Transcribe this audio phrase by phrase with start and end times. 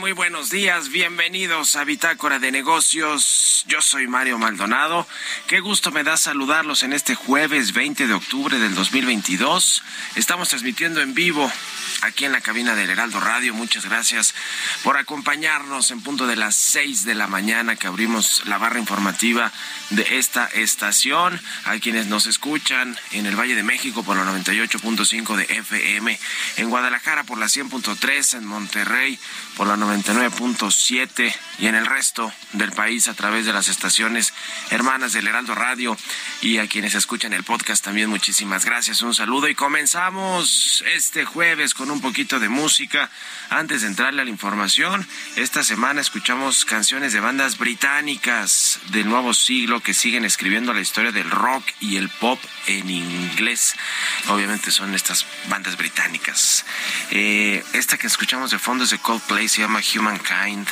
[0.00, 0.88] Muy buenos días.
[0.88, 3.66] Bienvenidos a Bitácora de Negocios.
[3.68, 5.06] Yo soy Mario Maldonado.
[5.46, 9.82] Qué gusto me da saludarlos en este jueves 20 de octubre del 2022.
[10.16, 11.52] Estamos transmitiendo en vivo
[12.02, 13.54] aquí en la cabina del Heraldo Radio.
[13.54, 14.34] Muchas gracias
[14.82, 19.52] por acompañarnos en punto de las 6 de la mañana que abrimos la barra informativa
[19.90, 21.40] de esta estación.
[21.64, 26.18] A quienes nos escuchan en el Valle de México por la 98.5 de FM,
[26.56, 29.18] en Guadalajara por la 100.3, en Monterrey
[29.56, 34.32] por la 99.7 y en el resto del país a través de las estaciones
[34.70, 35.96] hermanas del Heraldo Radio
[36.40, 39.02] y a quienes escuchan el podcast también muchísimas gracias.
[39.02, 43.10] Un saludo y comenzamos este jueves con un poquito de música.
[43.50, 45.06] Antes de entrarle a la información,
[45.36, 51.12] esta semana escuchamos canciones de bandas británicas del nuevo siglo que siguen escribiendo la historia
[51.12, 53.74] del rock y el pop en inglés.
[54.28, 56.64] Obviamente son estas bandas británicas.
[57.10, 60.68] Eh, esta que escuchamos de fondo es de Coldplay, se llama Humankind.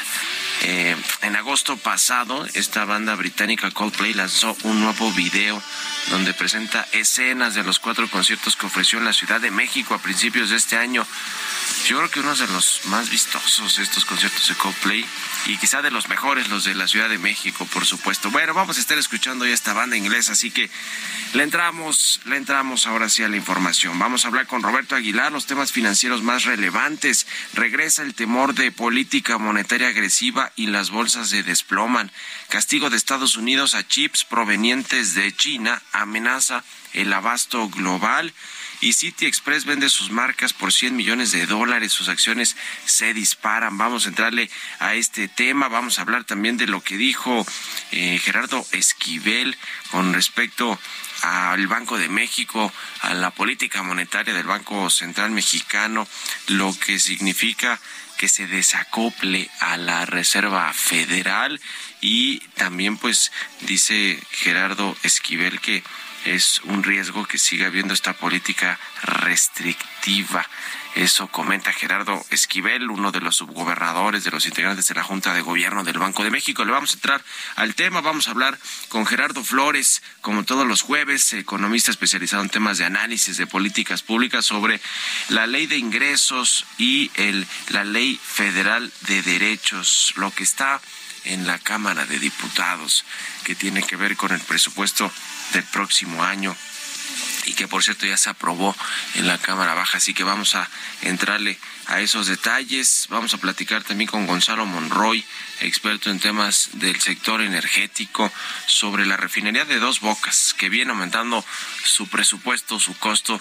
[0.62, 5.62] Eh, en agosto pasado, esta banda británica Coldplay lanzó un nuevo video
[6.10, 10.02] donde presenta escenas de los cuatro conciertos que ofreció en la Ciudad de México a
[10.02, 11.06] principios de este año.
[11.86, 15.04] Yo creo que uno de los más vistosos estos conciertos de Coldplay
[15.46, 18.30] y quizá de los mejores los de la Ciudad de México, por supuesto.
[18.30, 20.70] Bueno, vamos a estar escuchando ya esta banda inglesa, así que
[21.34, 23.98] le entramos, le entramos ahora sí a la información.
[23.98, 27.26] Vamos a hablar con Roberto Aguilar los temas financieros más relevantes.
[27.54, 32.10] Regresa el temor de política monetaria agresiva y las bolsas se desploman.
[32.48, 38.32] Castigo de Estados Unidos a chips provenientes de China amenaza el abasto global
[38.80, 43.76] y City Express vende sus marcas por 100 millones de dólares, sus acciones se disparan.
[43.76, 47.44] Vamos a entrarle a este tema, vamos a hablar también de lo que dijo
[47.90, 49.56] eh, Gerardo Esquivel
[49.90, 50.78] con respecto
[51.22, 56.06] al Banco de México, a la política monetaria del Banco Central Mexicano,
[56.46, 57.80] lo que significa
[58.18, 61.60] que se desacople a la Reserva Federal
[62.00, 65.82] y también pues dice Gerardo Esquivel que
[66.24, 70.46] es un riesgo que siga habiendo esta política restrictiva.
[70.94, 75.42] Eso comenta Gerardo Esquivel, uno de los subgobernadores de los integrantes de la Junta de
[75.42, 76.64] Gobierno del Banco de México.
[76.64, 77.24] Le vamos a entrar
[77.56, 78.58] al tema, vamos a hablar
[78.88, 84.02] con Gerardo Flores, como todos los jueves, economista especializado en temas de análisis de políticas
[84.02, 84.80] públicas sobre
[85.28, 90.80] la ley de ingresos y el, la ley federal de derechos, lo que está
[91.24, 93.04] en la Cámara de Diputados,
[93.44, 95.12] que tiene que ver con el presupuesto
[95.52, 96.56] del próximo año
[97.46, 98.76] y que por cierto ya se aprobó
[99.14, 100.68] en la Cámara Baja, así que vamos a
[101.02, 103.06] entrarle a esos detalles.
[103.08, 105.24] Vamos a platicar también con Gonzalo Monroy,
[105.60, 108.30] experto en temas del sector energético,
[108.66, 111.44] sobre la refinería de Dos Bocas, que viene aumentando
[111.84, 113.40] su presupuesto, su costo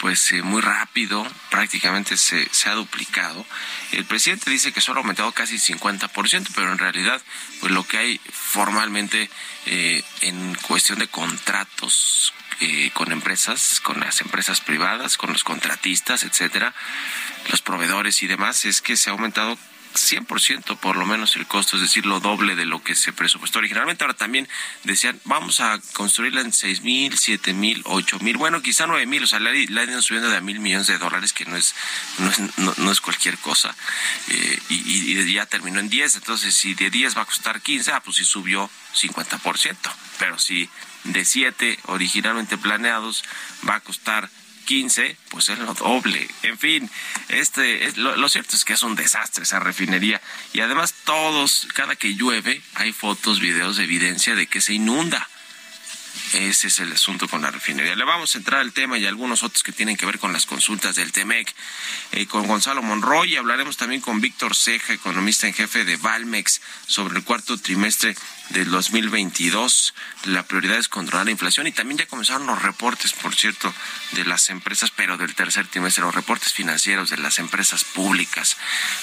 [0.00, 3.44] pues eh, muy rápido, prácticamente se, ha duplicado.
[3.90, 7.20] El presidente dice que solo ha aumentado casi 50%, pero en realidad
[7.58, 9.28] pues lo que hay formalmente
[9.66, 16.24] eh, en cuestión de contratos eh, con empresas, con las empresas privadas, con los contratistas,
[16.24, 16.74] etcétera,
[17.50, 19.58] los proveedores y demás, es que se ha aumentado
[19.94, 23.58] 100% por lo menos el costo, es decir, lo doble de lo que se presupuestó
[23.58, 24.04] originalmente.
[24.04, 24.48] Ahora también
[24.84, 29.22] decían, vamos a construirla en seis mil, siete mil, ocho mil, bueno, quizá nueve mil,
[29.22, 31.74] o sea, la, la ido subiendo de a mil millones de dólares, que no es,
[32.18, 33.74] no es, no, es cualquier cosa.
[34.28, 34.74] Eh, y,
[35.18, 38.16] y, ya terminó en 10, entonces si de 10 va a costar 15, ah, pues
[38.16, 39.76] sí subió 50%.
[40.18, 40.68] Pero si
[41.04, 43.24] de 7 originalmente planeados
[43.68, 44.28] va a costar
[44.68, 46.28] 15, pues es lo doble.
[46.42, 46.90] En fin,
[47.28, 50.20] este es, lo, cierto es que es un desastre esa refinería.
[50.52, 55.26] Y además todos, cada que llueve, hay fotos, videos de evidencia de que se inunda.
[56.34, 57.96] Ese es el asunto con la refinería.
[57.96, 60.44] Le vamos a entrar al tema y algunos otros que tienen que ver con las
[60.44, 61.54] consultas del TEMEC.
[62.12, 67.16] Eh, con Gonzalo Monroy hablaremos también con Víctor Ceja, economista en jefe de Valmex, sobre
[67.16, 68.14] el cuarto trimestre
[68.50, 69.94] del 2022.
[70.24, 73.72] La prioridad es controlar la inflación y también ya comenzaron los reportes, por cierto,
[74.12, 78.56] de las empresas, pero del tercer trimestre, los reportes financieros de las empresas públicas,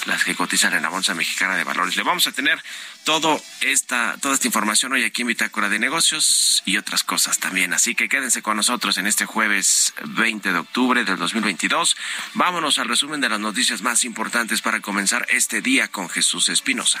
[0.06, 1.96] las que cotizan en la Bolsa Mexicana de Valores.
[1.96, 2.62] Le vamos a tener
[3.04, 7.72] todo esta, toda esta información hoy aquí en Bitácora de Negocios y otras cosas también.
[7.72, 11.96] Así que quédense con nosotros en este jueves 20 de octubre del 2022.
[12.34, 17.00] Vámonos al resumen de las noticias más importantes para comenzar este día con Jesús Espinosa.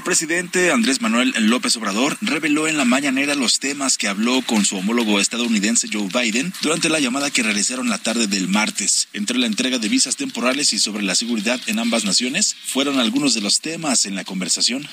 [0.00, 4.64] El presidente Andrés Manuel López Obrador reveló en la mañanera los temas que habló con
[4.64, 9.08] su homólogo estadounidense Joe Biden durante la llamada que realizaron la tarde del martes.
[9.12, 13.34] Entre la entrega de visas temporales y sobre la seguridad en ambas naciones, fueron algunos
[13.34, 14.88] de los temas en la conversación.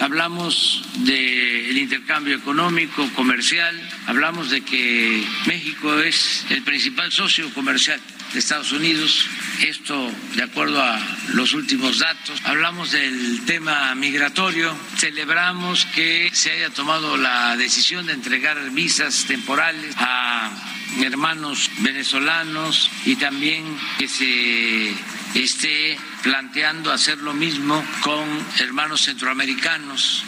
[0.00, 3.74] Hablamos del intercambio económico, comercial,
[4.06, 9.26] hablamos de que México es el principal socio comercial de Estados Unidos,
[9.62, 10.98] esto de acuerdo a
[11.34, 12.40] los últimos datos.
[12.44, 19.94] Hablamos del tema migratorio, celebramos que se haya tomado la decisión de entregar visas temporales
[19.98, 20.50] a
[21.02, 23.64] hermanos venezolanos y también
[23.98, 24.94] que se
[25.34, 28.24] esté planteando hacer lo mismo con
[28.58, 30.24] hermanos centroamericanos.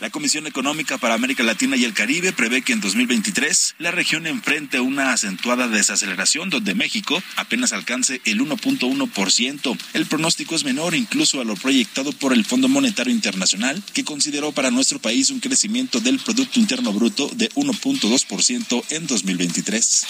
[0.00, 4.26] La Comisión Económica para América Latina y el Caribe prevé que en 2023 la región
[4.26, 9.78] enfrente una acentuada desaceleración donde México apenas alcance el 1.1%.
[9.94, 14.52] El pronóstico es menor incluso a lo proyectado por el Fondo Monetario Internacional, que consideró
[14.52, 20.06] para nuestro país un crecimiento del Producto Interno Bruto de 1.2% en 2023.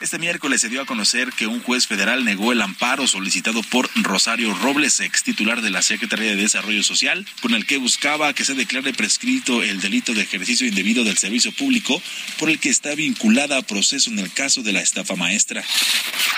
[0.00, 3.88] Este miércoles se dio a conocer que un juez federal negó el amparo solicitado por
[3.94, 8.44] Rosario Robles, ex titular de la Secretaría de Desarrollo Social, con el que buscaba que
[8.44, 12.02] se declare prescrito el delito de ejercicio indebido del servicio público
[12.38, 15.62] por el que está vinculada a proceso en el caso de la estafa maestra.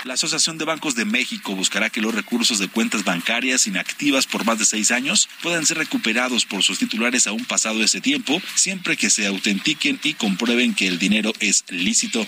[0.03, 4.43] La Asociación de Bancos de México buscará que los recursos de cuentas bancarias inactivas por
[4.43, 8.97] más de seis años puedan ser recuperados por sus titulares aún pasado ese tiempo, siempre
[8.97, 12.25] que se autentiquen y comprueben que el dinero es lícito.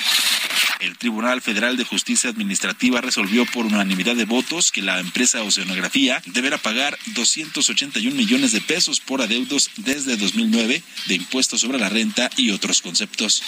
[0.80, 6.22] El Tribunal Federal de Justicia Administrativa resolvió por unanimidad de votos que la empresa Oceanografía
[6.28, 12.30] deberá pagar 281 millones de pesos por adeudos desde 2009 de impuestos sobre la renta
[12.38, 13.42] y otros conceptos.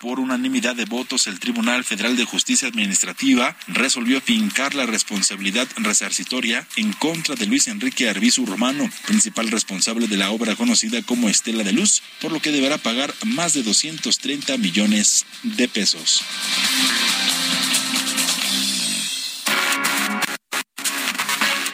[0.00, 6.66] Por unanimidad de votos, el Tribunal Federal de Justicia Administrativa resolvió fincar la responsabilidad resarcitoria
[6.76, 11.64] en contra de Luis Enrique Arbizu Romano, principal responsable de la obra conocida como Estela
[11.64, 16.22] de Luz, por lo que deberá pagar más de 230 millones de pesos.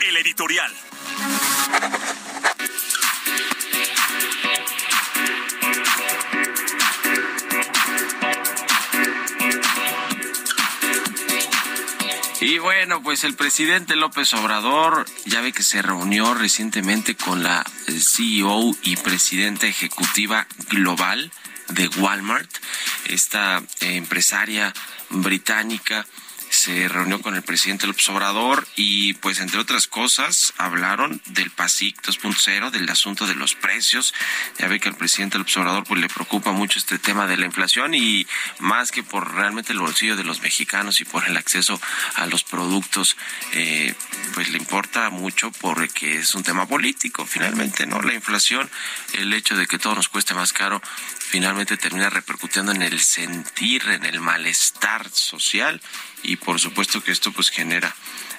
[0.08, 0.72] El editorial.
[12.44, 17.64] Y bueno, pues el presidente López Obrador ya ve que se reunió recientemente con la
[17.86, 21.32] eh, CEO y presidenta ejecutiva global
[21.68, 22.50] de Walmart,
[23.06, 24.74] esta eh, empresaria
[25.08, 26.06] británica
[26.64, 32.00] se reunió con el presidente López Obrador y pues entre otras cosas hablaron del PASIC
[32.00, 34.14] 2.0, del asunto de los precios.
[34.58, 37.44] Ya ve que al presidente López Obrador pues le preocupa mucho este tema de la
[37.44, 38.26] inflación y
[38.60, 41.78] más que por realmente el bolsillo de los mexicanos y por el acceso
[42.14, 43.18] a los productos,
[43.52, 43.94] eh,
[44.32, 48.00] pues le importa mucho porque es un tema político finalmente, ¿no?
[48.00, 48.70] La inflación,
[49.12, 50.80] el hecho de que todo nos cueste más caro,
[51.18, 55.82] finalmente termina repercutiendo en el sentir, en el malestar social
[56.24, 57.94] y por supuesto que esto pues genera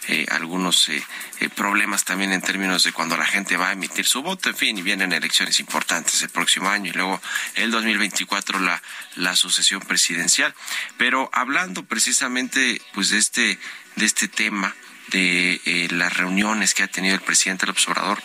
[0.07, 1.03] eh, algunos eh,
[1.39, 4.55] eh, problemas también en términos de cuando la gente va a emitir su voto, en
[4.55, 7.21] fin, y vienen elecciones importantes el próximo año y luego
[7.55, 8.81] el 2024 la,
[9.15, 10.53] la sucesión presidencial.
[10.97, 13.59] Pero hablando precisamente pues de este,
[13.95, 14.75] de este tema,
[15.07, 18.21] de eh, las reuniones que ha tenido el presidente López Obrador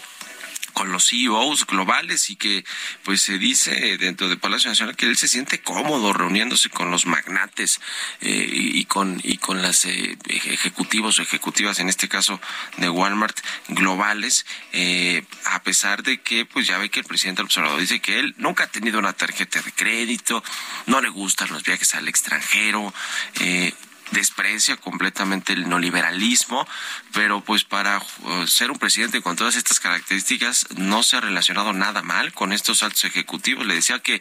[0.72, 2.64] con los CEOs globales y que
[3.04, 7.06] pues se dice dentro de Palacio Nacional que él se siente cómodo reuniéndose con los
[7.06, 7.80] magnates
[8.20, 12.40] eh, y, con y con las eh, ejecutivos o ejecutivas en este caso
[12.76, 17.46] de Walmart globales eh, a pesar de que pues ya ve que el presidente del
[17.46, 20.42] observador dice que él nunca ha tenido una tarjeta de crédito
[20.86, 22.92] no le gustan los viajes al extranjero
[23.40, 23.72] eh,
[24.12, 26.66] desprecia completamente el neoliberalismo,
[27.12, 31.72] pero pues para uh, ser un presidente con todas estas características no se ha relacionado
[31.72, 33.66] nada mal con estos altos ejecutivos.
[33.66, 34.20] Le decía que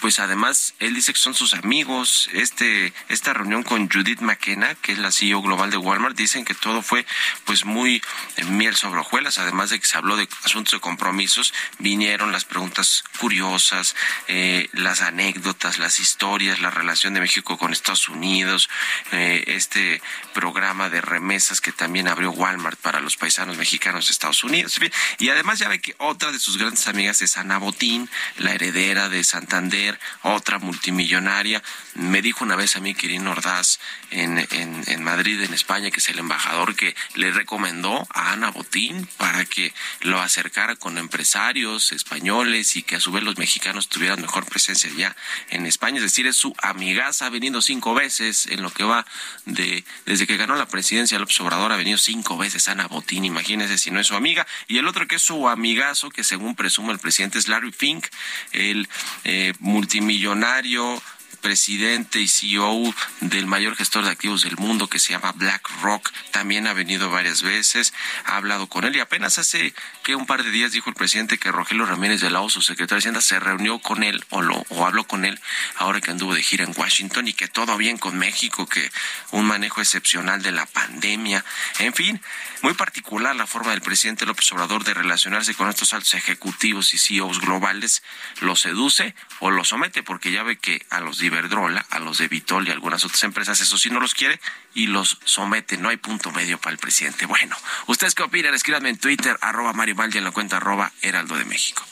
[0.00, 2.28] pues además él dice que son sus amigos.
[2.32, 6.54] Este esta reunión con Judith McKenna, que es la CEO global de Walmart, dicen que
[6.54, 7.06] todo fue
[7.44, 8.02] pues muy
[8.36, 12.44] eh, miel sobre hojuelas, además de que se habló de asuntos de compromisos, vinieron las
[12.44, 13.94] preguntas curiosas,
[14.28, 18.68] eh, las anécdotas, las historias, la relación de México con Estados Unidos,
[19.12, 20.00] eh, este
[20.34, 24.78] programa de remesas que también abrió Walmart para los paisanos mexicanos de Estados Unidos.
[25.18, 29.08] Y además ya ve que otra de sus grandes amigas es Ana Botín, la heredera
[29.08, 31.62] de Santander, otra multimillonaria.
[31.94, 33.78] Me dijo una vez a mí Quirino Ordaz
[34.10, 38.50] en, en, en Madrid, en España, que es el embajador que le recomendó a Ana
[38.50, 43.88] Botín para que lo acercara con empresarios españoles y que a su vez los mexicanos
[43.88, 45.14] tuvieran mejor presencia ya
[45.50, 45.96] en España.
[45.98, 49.06] Es decir, es su amigaza, ha venido cinco veces en lo que va
[49.44, 53.78] de desde que ganó la presidencia López Obrador, ha venido cinco veces Ana Botín, imagínese
[53.78, 54.46] si no es su amiga.
[54.68, 58.06] Y el otro que es su amigazo, que según presume el presidente es Larry Fink,
[58.52, 58.88] el
[59.24, 61.02] eh, multimillonario
[61.42, 66.10] presidente y CEO del mayor gestor de activos del mundo que se llama BlackRock.
[66.30, 67.92] También ha venido varias veces,
[68.24, 71.36] ha hablado con él y apenas hace que un par de días dijo el presidente
[71.36, 74.40] que Rogelio Ramírez de la O, su secretario de Hacienda, se reunió con él o,
[74.40, 75.38] lo, o habló con él
[75.76, 78.90] ahora que anduvo de gira en Washington y que todo bien con México, que
[79.32, 81.44] un manejo excepcional de la pandemia.
[81.80, 82.20] En fin,
[82.62, 86.98] muy particular la forma del presidente López Obrador de relacionarse con estos altos ejecutivos y
[86.98, 88.02] CEOs globales.
[88.40, 92.18] Los seduce o los somete, porque ya ve que a los de Iberdrola, a los
[92.18, 94.40] de Vitol y algunas otras empresas, eso sí no los quiere
[94.74, 95.78] y los somete.
[95.78, 97.26] No hay punto medio para el presidente.
[97.26, 98.54] Bueno, ¿ustedes qué opinan?
[98.54, 101.84] Escríbanme en Twitter, arroba Mario en la cuenta arroba Heraldo de México.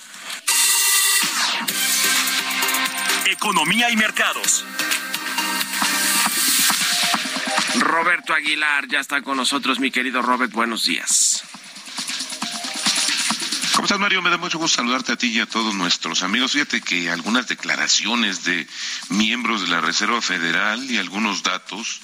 [3.27, 4.65] Economía y mercados.
[7.79, 10.53] Roberto Aguilar ya está con nosotros, mi querido Robert.
[10.53, 11.45] Buenos días.
[13.81, 14.21] ¿Cómo estás, Mario?
[14.21, 16.53] Me da mucho gusto saludarte a ti y a todos nuestros amigos.
[16.53, 18.69] Fíjate que algunas declaraciones de
[19.09, 22.03] miembros de la Reserva Federal y algunos datos,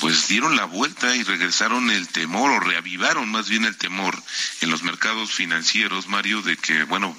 [0.00, 4.22] pues dieron la vuelta y regresaron el temor, o reavivaron más bien el temor
[4.60, 7.16] en los mercados financieros, Mario, de que, bueno,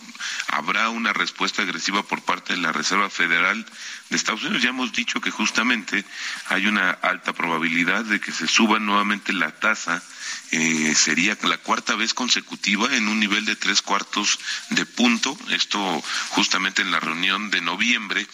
[0.50, 3.66] habrá una respuesta agresiva por parte de la Reserva Federal
[4.12, 4.62] de Estados Unidos.
[4.62, 6.06] Ya hemos dicho que justamente
[6.50, 10.04] hay una alta probabilidad de que se suba nuevamente la tasa
[10.58, 16.02] eh, sería la cuarta vez consecutiva en un nivel de tres cuartos de punto, esto
[16.30, 18.26] justamente en la reunión de noviembre,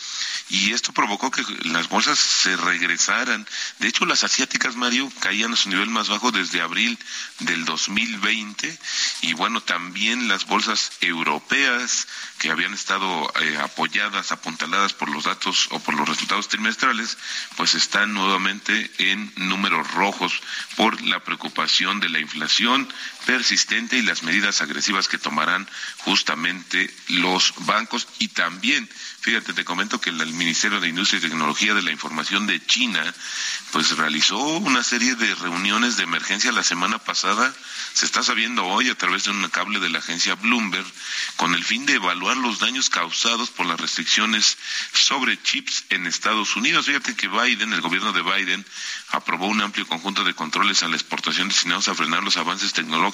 [0.50, 3.48] y esto provocó que las bolsas se regresaran.
[3.80, 7.00] De hecho, las asiáticas, Mario, caían a su nivel más bajo desde abril
[7.40, 8.78] del 2020,
[9.22, 15.70] y bueno, también las bolsas europeas que habían estado eh, apoyadas, apuntaladas por los datos
[15.72, 17.18] o por los resultados trimestrales,
[17.58, 20.40] pues están nuevamente en números rojos
[20.76, 22.88] por la preocupación de la inflación
[23.26, 25.68] persistente y las medidas agresivas que tomarán
[26.00, 28.90] justamente los bancos y también
[29.22, 33.14] Fíjate, te comento que el Ministerio de Industria y Tecnología de la Información de China,
[33.72, 37.54] pues realizó una serie de reuniones de emergencia la semana pasada,
[37.94, 40.88] se está sabiendo hoy a través de un cable de la agencia Bloomberg,
[41.36, 44.58] con el fin de evaluar los daños causados por las restricciones
[44.92, 46.88] sobre chips en Estados Unidos.
[46.88, 48.66] Fíjate que Biden, el gobierno de Biden,
[49.10, 53.11] aprobó un amplio conjunto de controles a la exportación destinados a frenar los avances tecnológicos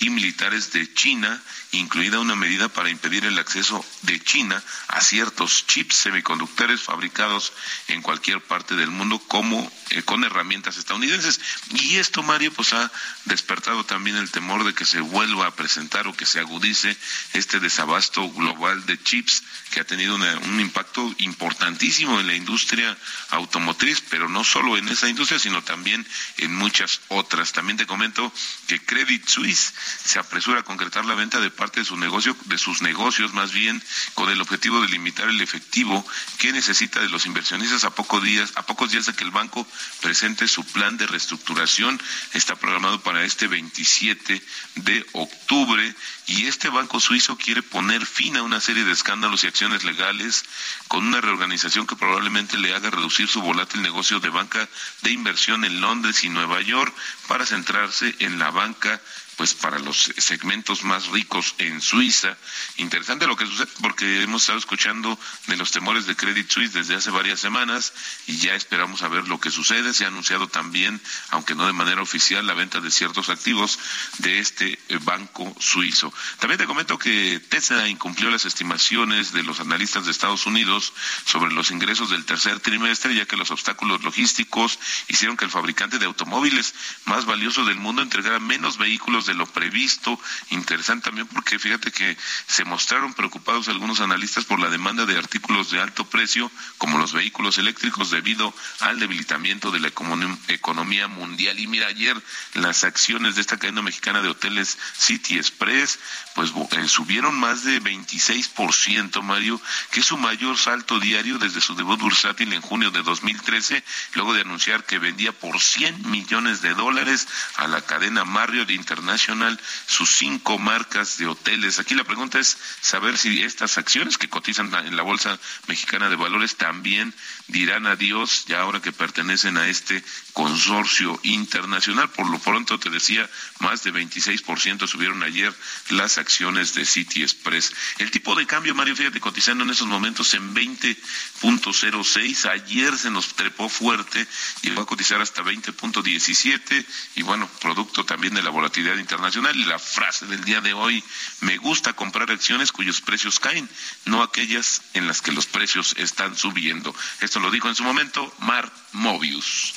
[0.00, 5.66] y militares de China, incluida una medida para impedir el acceso de China a ciertos
[5.66, 7.52] chips semiconductores fabricados
[7.88, 11.40] en cualquier parte del mundo como eh, con herramientas estadounidenses.
[11.70, 12.90] Y esto, Mario, pues ha
[13.24, 16.96] despertado también el temor de que se vuelva a presentar o que se agudice
[17.32, 22.96] este desabasto global de chips que ha tenido un impacto importantísimo en la industria
[23.30, 26.06] automotriz, pero no solo en esa industria, sino también
[26.38, 27.52] en muchas otras.
[27.52, 28.32] También te comento
[28.66, 29.72] que Credit Suisse
[30.04, 33.52] se apresura a concretar la venta de parte de su negocio, de sus negocios, más
[33.52, 33.82] bien
[34.14, 36.04] con el objetivo de limitar el efectivo
[36.38, 39.66] que necesita de los inversionistas a pocos días, a pocos días de que el banco
[40.00, 42.00] presente su plan de reestructuración.
[42.32, 44.42] Está programado para este 27
[44.76, 45.94] de octubre
[46.26, 50.44] y este banco suizo quiere poner fin a una serie de escándalos y acciones legales
[50.88, 54.68] con una reorganización que probablemente le haga reducir su volátil negocio de banca
[55.02, 56.94] de inversión en Londres y Nueva York
[57.28, 59.00] para centrarse en la banca
[59.36, 62.36] pues para los segmentos más ricos en Suiza.
[62.76, 66.94] Interesante lo que sucede porque hemos estado escuchando de los temores de Credit Suisse desde
[66.94, 67.92] hace varias semanas
[68.26, 69.94] y ya esperamos a ver lo que sucede.
[69.94, 73.78] Se ha anunciado también, aunque no de manera oficial, la venta de ciertos activos
[74.18, 76.12] de este eh, banco suizo.
[76.38, 80.92] También te comento que Tesla incumplió las estimaciones de los analistas de Estados Unidos
[81.24, 85.98] sobre los ingresos del tercer trimestre, ya que los obstáculos logísticos hicieron que el fabricante
[85.98, 90.18] de automóviles más valioso del mundo entregara menos vehículos de lo previsto.
[90.50, 95.70] Interesante también porque fíjate que se mostraron preocupados algunos analistas por la demanda de artículos
[95.70, 101.58] de alto precio, como los vehículos eléctricos, debido al debilitamiento de la economía mundial.
[101.58, 102.20] Y mira, ayer
[102.54, 105.98] las acciones de esta cadena mexicana de hoteles City Express,
[106.34, 109.60] pues eh, subieron más de 26%, Mario,
[109.90, 113.82] que es su mayor salto diario desde su debut bursátil en junio de 2013,
[114.14, 119.13] luego de anunciar que vendía por 100 millones de dólares a la cadena Marriott International
[119.14, 121.78] Nacional sus cinco marcas de hoteles.
[121.78, 126.16] Aquí la pregunta es saber si estas acciones que cotizan en la Bolsa Mexicana de
[126.16, 127.14] Valores también
[127.46, 132.10] dirán adiós ya ahora que pertenecen a este consorcio internacional.
[132.10, 135.54] Por lo pronto te decía, más de 26% subieron ayer
[135.90, 137.72] las acciones de City Express.
[137.98, 142.50] El tipo de cambio, Mario, fíjate, cotizando en esos momentos en 20.06.
[142.50, 144.26] Ayer se nos trepó fuerte,
[144.62, 149.56] llegó a cotizar hasta 20.17 y bueno, producto también de la volatilidad internacional.
[149.56, 151.02] Y la frase del día de hoy,
[151.40, 153.68] me gusta comprar acciones cuyos precios caen,
[154.06, 156.94] no aquellas en las que los precios están subiendo.
[157.20, 159.74] Esto lo dijo en su momento Mar Mobius.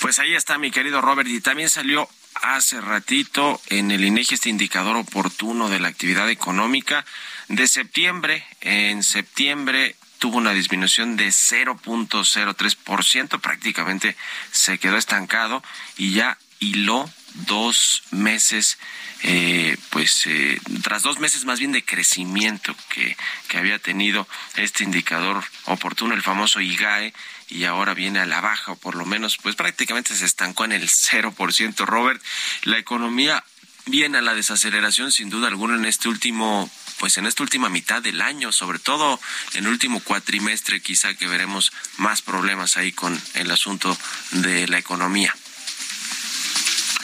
[0.00, 2.08] Pues ahí está mi querido Robert y también salió
[2.42, 7.04] hace ratito en el INEGI este indicador oportuno de la actividad económica
[7.48, 8.46] de septiembre.
[8.60, 14.16] En septiembre tuvo una disminución de 0.03%, prácticamente
[14.50, 15.62] se quedó estancado
[15.96, 18.78] y ya hiló dos meses,
[19.22, 23.16] eh, pues eh, tras dos meses más bien de crecimiento que,
[23.48, 27.12] que había tenido este indicador oportuno, el famoso IGAE,
[27.48, 30.72] y ahora viene a la baja, o por lo menos, pues prácticamente se estancó en
[30.72, 31.84] el 0%.
[31.84, 32.22] Robert,
[32.62, 33.44] la economía
[33.86, 36.70] viene a la desaceleración sin duda alguna en este último
[37.02, 39.18] pues en esta última mitad del año, sobre todo
[39.54, 43.98] en el último cuatrimestre, quizá que veremos más problemas ahí con el asunto
[44.30, 45.34] de la economía.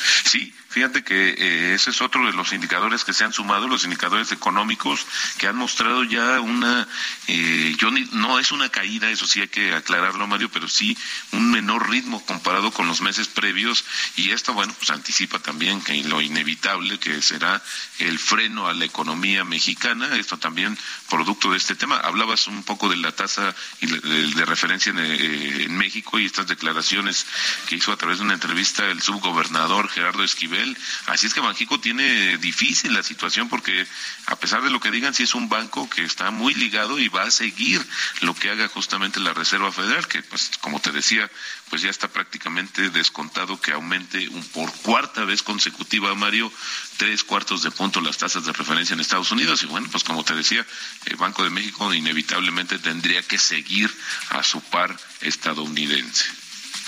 [0.09, 3.83] Sí, fíjate que eh, ese es otro de los indicadores que se han sumado, los
[3.83, 5.05] indicadores económicos
[5.37, 6.87] que han mostrado ya una,
[7.27, 10.97] eh, yo no es una caída, eso sí hay que aclararlo, Mario, pero sí
[11.33, 16.01] un menor ritmo comparado con los meses previos y esto, bueno, pues anticipa también que
[16.05, 17.61] lo inevitable que será
[17.99, 20.79] el freno a la economía mexicana, esto también
[21.11, 21.97] producto de este tema.
[21.97, 27.27] Hablabas un poco de la tasa de, referencia en, eh, en México y estas declaraciones
[27.67, 30.67] que hizo a través de una entrevista el subgobernador Gerardo Esquivel.
[31.07, 33.87] Así es que Banjico tiene difícil la situación porque
[34.26, 37.09] a pesar de lo que digan, sí es un banco que está muy ligado y
[37.09, 37.85] va a seguir
[38.20, 41.31] lo que haga justamente la Reserva Federal, que pues como te decía,
[41.70, 46.52] pues ya está prácticamente descontado que aumente un, por cuarta vez consecutiva, Mario,
[46.96, 49.62] tres cuartos de punto las tasas de referencia en Estados Unidos.
[49.62, 50.66] Y bueno, pues como te decía,
[51.07, 53.94] el Banco de México inevitablemente tendría que seguir
[54.31, 56.26] a su par estadounidense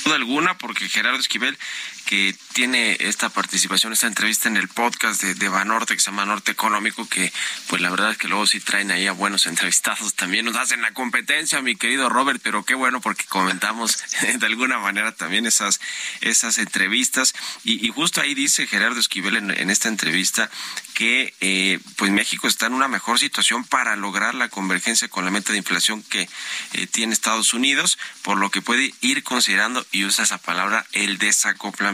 [0.07, 1.59] alguna, porque Gerardo Esquivel
[2.07, 6.25] que tiene esta participación, esta entrevista en el podcast de, de Banorte, que se llama
[6.25, 7.33] Norte Económico, que
[7.69, 10.83] pues la verdad es que luego sí traen ahí a buenos entrevistados, también nos hacen
[10.83, 13.99] la competencia, mi querido Robert, pero qué bueno porque comentamos
[14.39, 15.81] de alguna manera también esas,
[16.21, 17.35] esas entrevistas.
[17.65, 20.51] Y, justo ahí dice Gerardo Esquivel en, esta entrevista
[20.95, 25.31] que eh, pues México está en una mejor situación para lograr la convergencia con la
[25.31, 26.29] meta de inflación que
[26.73, 31.19] eh, tiene Estados Unidos, por lo que puede ir considerando, y usa esa palabra, el
[31.19, 31.90] desacoplamiento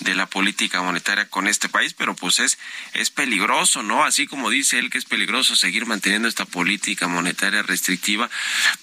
[0.00, 2.58] de la política monetaria con este país, pero pues es,
[2.92, 4.04] es peligroso, ¿no?
[4.04, 8.30] Así como dice él que es peligroso seguir manteniendo esta política monetaria restrictiva,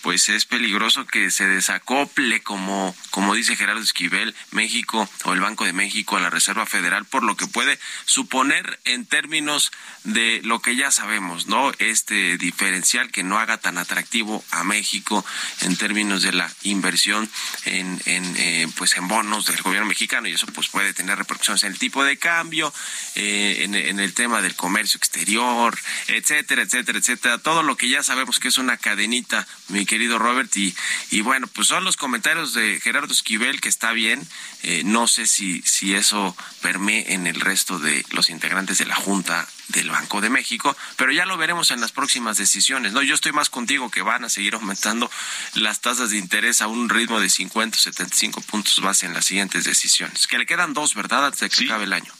[0.01, 5.65] pues es peligroso que se desacople, como, como dice Gerardo Esquivel, México o el Banco
[5.65, 9.71] de México a la Reserva Federal, por lo que puede suponer en términos
[10.03, 11.71] de lo que ya sabemos, ¿no?
[11.79, 15.25] Este diferencial que no haga tan atractivo a México
[15.61, 17.29] en términos de la inversión
[17.65, 21.63] en, en eh, pues en bonos del gobierno mexicano y eso pues puede tener repercusiones
[21.63, 22.73] en el tipo de cambio,
[23.15, 27.37] eh, en, el tema del comercio exterior, etcétera, etcétera, etcétera.
[27.37, 30.55] Todo lo que ya sabemos que es una cadenita, mi querido Robert.
[30.55, 30.75] Y,
[31.11, 34.25] y bueno, pues son los comentarios de Gerardo Esquivel, que está bien.
[34.63, 38.95] Eh, no sé si, si eso permee en el resto de los integrantes de la
[38.95, 42.93] Junta del Banco de México, pero ya lo veremos en las próximas decisiones.
[42.93, 45.09] No, yo estoy más contigo que van a seguir aumentando
[45.55, 49.25] las tasas de interés a un ritmo de 50 o 75 puntos base en las
[49.25, 50.20] siguientes decisiones.
[50.27, 51.25] Que le quedan dos, ¿verdad?
[51.25, 52.13] Antes de que acabe el año.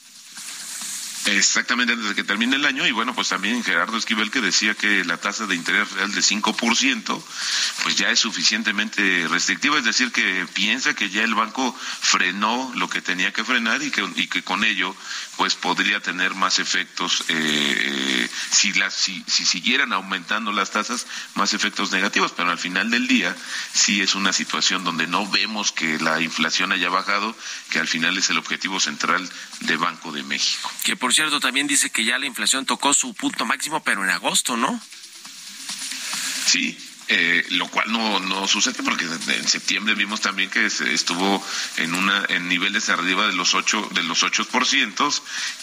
[1.28, 4.74] Exactamente antes de que termine el año y bueno, pues también Gerardo Esquivel que decía
[4.74, 7.24] que la tasa de interés real de 5%
[7.84, 12.90] pues ya es suficientemente restrictiva, es decir, que piensa que ya el banco frenó lo
[12.90, 14.96] que tenía que frenar y que, y que con ello
[15.42, 21.56] pues podría tener más efectos eh, si, las, si, si siguieran aumentando las tasas, más
[21.56, 23.36] efectos negativos, pero al final del día
[23.74, 27.36] sí es una situación donde no vemos que la inflación haya bajado,
[27.72, 29.28] que al final es el objetivo central
[29.62, 30.72] de Banco de México.
[30.84, 34.12] Que por cierto también dice que ya la inflación tocó su punto máximo, pero en
[34.12, 34.80] agosto, ¿no?
[36.46, 41.44] Sí, eh, lo cual no, no sucede porque en septiembre vimos también que estuvo
[41.78, 45.10] en una en niveles arriba de los ocho de los ocho por ciento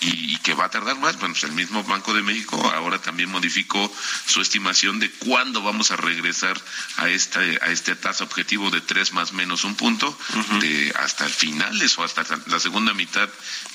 [0.01, 1.19] y, que va a tardar más.
[1.19, 3.93] Bueno pues el mismo Banco de México ahora también modificó
[4.27, 6.61] su estimación de cuándo vamos a regresar
[6.97, 10.17] a esta a este tasa objetivo de tres más menos un punto
[10.61, 13.29] de hasta el finales o hasta la segunda mitad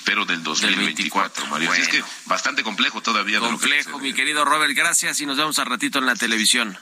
[0.04, 1.74] pero del 2024 Mario.
[1.74, 4.74] Es que bastante complejo todavía complejo mi querido Robert.
[4.76, 6.78] Gracias y nos vemos al ratito en la televisión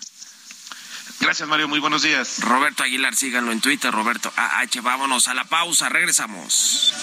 [1.22, 1.68] Gracias, Mario.
[1.68, 2.40] Muy buenos días.
[2.42, 4.82] Roberto Aguilar, síganlo en Twitter, Roberto AH.
[4.82, 6.94] Vámonos a la pausa, regresamos.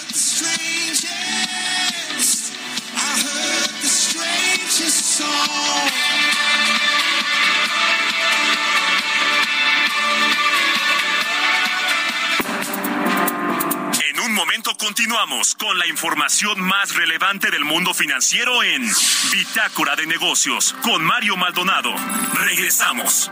[14.09, 18.85] En un momento continuamos con la información más relevante del mundo financiero en
[19.31, 21.95] Bitácora de Negocios con Mario Maldonado.
[22.33, 23.31] Regresamos.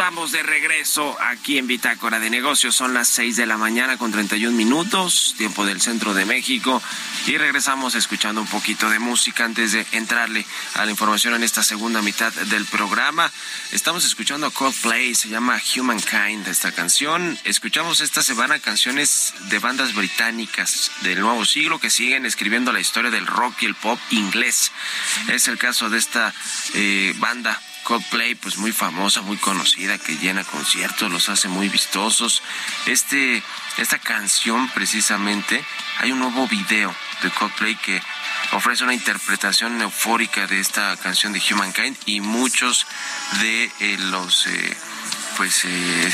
[0.00, 2.74] Estamos de regreso aquí en Bitácora de Negocios.
[2.74, 6.82] Son las 6 de la mañana con 31 minutos, tiempo del centro de México.
[7.26, 11.62] Y regresamos escuchando un poquito de música antes de entrarle a la información en esta
[11.62, 13.30] segunda mitad del programa.
[13.72, 17.38] Estamos escuchando a Coldplay, se llama Humankind esta canción.
[17.44, 23.10] Escuchamos esta semana canciones de bandas británicas del nuevo siglo que siguen escribiendo la historia
[23.10, 24.72] del rock y el pop inglés.
[25.28, 26.32] Es el caso de esta
[26.72, 32.42] eh, banda Coldplay, pues muy famosa, muy conocida, que llena conciertos, los hace muy vistosos.
[32.86, 33.42] Este,
[33.78, 35.64] esta canción precisamente,
[35.98, 38.00] hay un nuevo video de Coldplay que
[38.52, 42.86] ofrece una interpretación eufórica de esta canción de Humankind y muchos
[43.40, 44.76] de eh, los eh,
[45.40, 46.12] pues eh,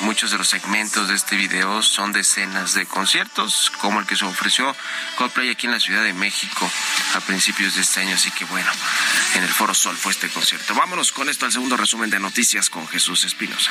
[0.00, 4.16] muchos de los segmentos de este video son de escenas de conciertos, como el que
[4.16, 4.74] se ofreció
[5.16, 6.68] Coldplay aquí en la Ciudad de México
[7.14, 8.16] a principios de este año.
[8.16, 8.68] Así que bueno,
[9.36, 10.74] en el Foro Sol fue este concierto.
[10.74, 13.70] Vámonos con esto al segundo resumen de noticias con Jesús Espinosa.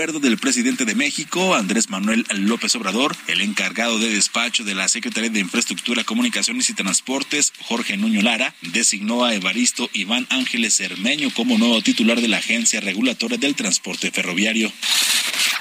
[0.00, 4.88] Acuerdo del presidente de México, Andrés Manuel López Obrador, el encargado de despacho de la
[4.88, 11.28] Secretaría de Infraestructura, Comunicaciones y Transportes, Jorge Nuño Lara, designó a Evaristo Iván Ángeles Cermeño
[11.34, 14.72] como nuevo titular de la Agencia Regulatoria del Transporte Ferroviario.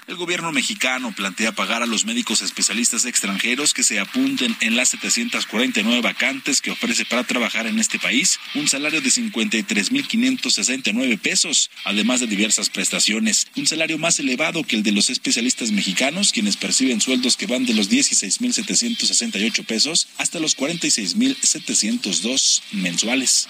[0.10, 4.90] El gobierno mexicano plantea pagar a los médicos especialistas extranjeros que se apunten en las
[4.90, 12.22] 749 vacantes que ofrece para trabajar en este país un salario de 53.569 pesos, además
[12.22, 17.02] de diversas prestaciones, un salario más elevado que el de los especialistas mexicanos, quienes perciben
[17.02, 23.48] sueldos que van de los 16.768 pesos hasta los 46.702 mensuales.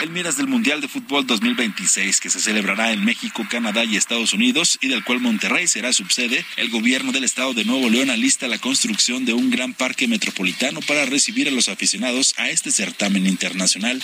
[0.00, 4.32] El miras del Mundial de Fútbol 2026 que se celebrará en México, Canadá y Estados
[4.32, 8.46] Unidos y del cual Monterrey será subsede, el gobierno del estado de Nuevo León alista
[8.46, 13.26] la construcción de un gran parque metropolitano para recibir a los aficionados a este certamen
[13.26, 14.00] internacional.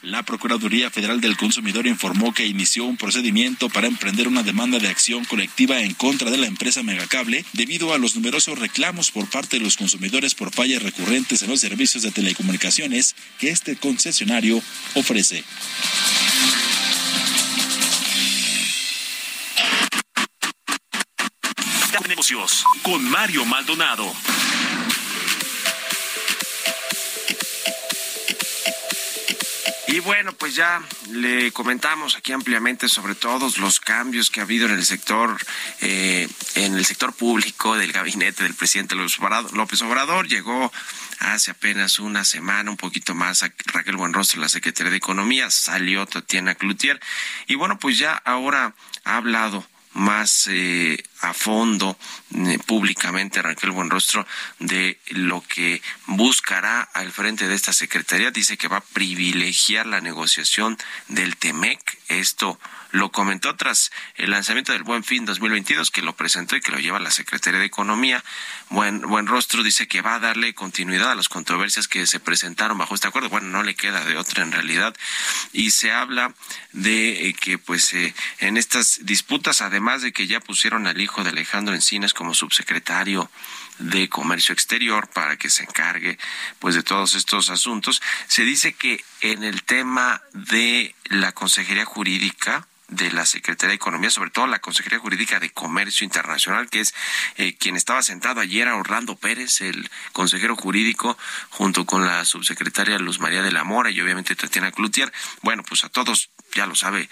[0.00, 4.88] La Procuraduría Federal del Consumidor informó que inició un procedimiento para emprender una demanda de
[4.88, 9.58] acción colectiva en contra de la empresa Megacable debido a los numerosos reclamos por parte
[9.58, 14.62] de los consumidores por fallas recurrentes en los servicios de telecomunicaciones que este concesionario
[14.94, 15.44] ofrece.
[22.82, 24.04] Con Mario Maldonado.
[29.86, 34.66] Y bueno, pues ya le comentamos aquí ampliamente sobre todos los cambios que ha habido
[34.66, 35.38] en el sector,
[35.80, 40.28] eh, en el sector público del gabinete del presidente López Obrador.
[40.28, 40.70] Llegó
[41.20, 46.04] hace apenas una semana, un poquito más, a Raquel Buenrostro, la secretaria de Economía, salió
[46.04, 47.00] Tatiana Cloutier.
[47.46, 49.66] Y bueno, pues ya ahora ha hablado
[49.98, 51.98] más eh, a fondo
[52.34, 54.26] eh, públicamente Raquel Buenrostro
[54.58, 58.30] de lo que buscará al frente de esta secretaría.
[58.30, 61.98] Dice que va a privilegiar la negociación del TEMEC.
[62.08, 62.58] Esto
[62.90, 66.78] lo comentó tras el lanzamiento del Buen Fin 2022, que lo presentó y que lo
[66.78, 68.24] lleva la Secretaría de Economía.
[68.70, 72.94] Buen, Buenrostro dice que va a darle continuidad a las controversias que se presentaron bajo
[72.94, 73.28] este acuerdo.
[73.28, 74.96] Bueno, no le queda de otra en realidad.
[75.52, 76.34] Y se habla
[76.72, 81.24] de eh, que, pues, eh, en estas disputas, además de que ya pusieron al hijo
[81.24, 83.30] de Alejandro Encinas como subsecretario
[83.78, 86.18] de Comercio Exterior para que se encargue
[86.58, 88.02] pues de todos estos asuntos.
[88.26, 94.10] Se dice que en el tema de la Consejería Jurídica de la Secretaría de Economía,
[94.10, 96.94] sobre todo la Consejería Jurídica de Comercio Internacional, que es
[97.36, 101.16] eh, quien estaba sentado ayer a Orlando Pérez, el consejero jurídico,
[101.50, 105.12] junto con la subsecretaria Luz María de la Mora y obviamente Tatiana Cloutier.
[105.42, 107.08] Bueno, pues a todos ya lo sabe,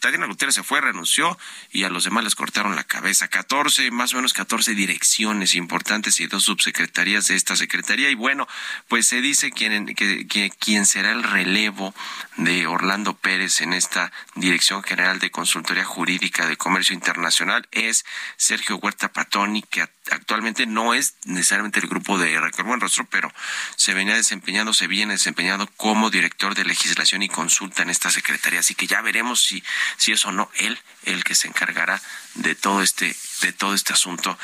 [0.00, 1.38] Tatiana Gutiérrez se fue, renunció
[1.70, 3.28] y a los demás les cortaron la cabeza.
[3.28, 8.10] 14, más o menos 14 direcciones importantes y dos subsecretarías de esta secretaría.
[8.10, 8.48] Y bueno,
[8.88, 11.94] pues se dice quién, que, que, quién será el relevo
[12.36, 18.04] de Orlando Pérez en esta Dirección General de Consultoría Jurídica de Comercio Internacional es
[18.36, 23.32] Sergio Huerta Patoni, que actualmente no es necesariamente el grupo de Raquel Buenrostro, pero
[23.76, 28.60] se venía desempeñando, se viene desempeñando como director de legislación y consulta en esta secretaría.
[28.60, 29.62] Así que ya veremos si,
[29.96, 32.00] si es o no él el que se encargará
[32.34, 34.38] de todo este de todo este asunto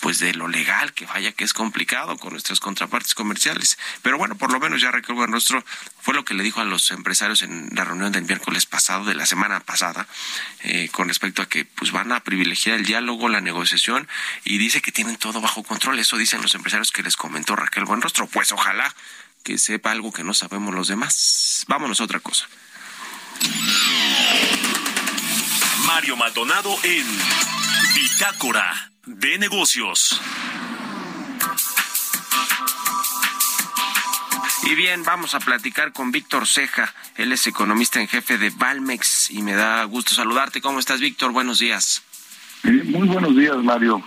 [0.00, 3.78] pues de lo legal que vaya que es complicado con nuestras contrapartes comerciales.
[4.02, 5.64] Pero bueno por lo menos ya Raquel Buenrostro
[6.00, 9.14] fue lo que le dijo a los empresarios en la reunión del miércoles pasado de
[9.14, 10.06] la semana pasada
[10.60, 14.08] eh, con respecto a que pues van a privilegiar el diálogo la negociación
[14.44, 15.98] y dice que tienen todo bajo control.
[15.98, 18.26] Eso dicen los empresarios que les comentó Raquel Buenrostro.
[18.26, 18.94] Pues ojalá
[19.42, 21.64] que sepa algo que no sabemos los demás.
[21.68, 22.46] Vámonos a otra cosa.
[25.86, 27.61] Mario Maldonado en
[27.94, 30.20] Bitácora de Negocios.
[34.64, 36.94] Y bien, vamos a platicar con Víctor Ceja.
[37.16, 40.60] Él es economista en jefe de Valmex y me da gusto saludarte.
[40.60, 41.32] ¿Cómo estás, Víctor?
[41.32, 42.02] Buenos días.
[42.62, 44.02] muy buenos días, Mario.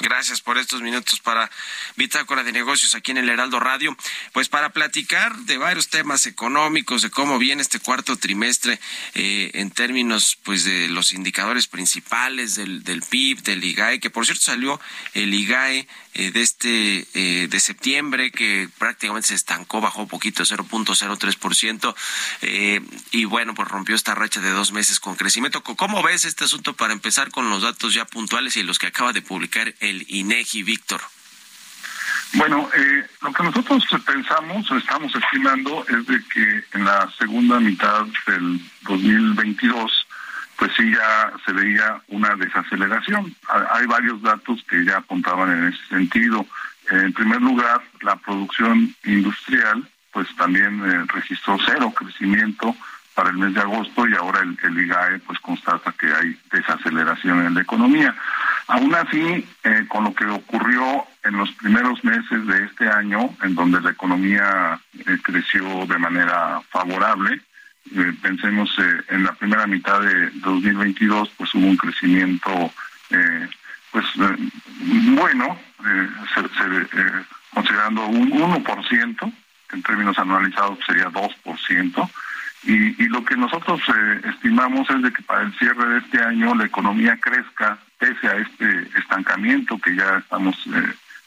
[0.00, 1.50] Gracias por estos minutos para
[1.96, 3.96] Bitácora de Negocios aquí en el Heraldo Radio.
[4.32, 8.78] Pues para platicar de varios temas económicos, de cómo viene este cuarto trimestre
[9.14, 14.24] eh, en términos pues de los indicadores principales del, del PIB, del IGAE, que por
[14.24, 14.80] cierto salió
[15.14, 21.94] el IGAE eh, de este eh, de septiembre que prácticamente se estancó, bajó poquito, 0.03%,
[22.42, 22.80] eh,
[23.12, 25.62] y bueno, pues rompió esta racha de dos meses con crecimiento.
[25.62, 29.12] ¿Cómo ves este asunto para empezar con los datos ya puntuales y los que acaba
[29.12, 31.00] de publicar el INEGI, Víctor?
[32.34, 37.58] Bueno, eh, lo que nosotros pensamos o estamos estimando es de que en la segunda
[37.58, 40.06] mitad del 2022
[40.56, 43.34] pues sí ya se veía una desaceleración.
[43.70, 46.44] Hay varios datos que ya apuntaban en ese sentido.
[46.90, 52.74] En primer lugar, la producción industrial pues también eh, registró cero crecimiento
[53.18, 57.44] para el mes de agosto y ahora el, el, IGAE pues constata que hay desaceleración
[57.44, 58.14] en la economía.
[58.68, 63.56] Aún así, eh, con lo que ocurrió en los primeros meses de este año, en
[63.56, 67.40] donde la economía eh, creció de manera favorable,
[67.92, 68.70] eh, pensemos
[69.08, 72.70] en la primera mitad de 2022 pues hubo un crecimiento
[73.90, 74.04] pues
[75.16, 75.58] bueno
[77.54, 79.32] considerando un 1%
[79.72, 82.10] en términos anualizados sería 2%
[82.64, 83.80] y, y lo que nosotros
[84.24, 88.36] estimamos es de que para el cierre de este año la economía crezca pese a
[88.36, 90.56] este estancamiento que ya estamos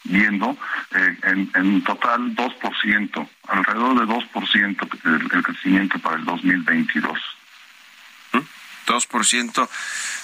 [0.04, 0.58] viendo
[0.96, 7.20] eh, en, en total 2%, alrededor de 2% el, el crecimiento para el 2022.
[8.88, 9.70] 2%